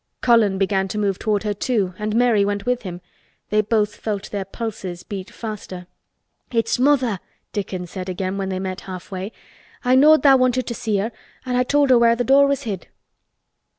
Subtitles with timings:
[0.21, 3.01] Colin began to move toward her, too, and Mary went with him.
[3.51, 5.85] They both felt their pulses beat faster.
[6.51, 7.19] "It's mother!"
[7.53, 9.31] Dickon said again when they met halfway.
[9.85, 11.11] "I knowed tha' wanted to see her
[11.45, 12.87] an' I told her where th' door was hid."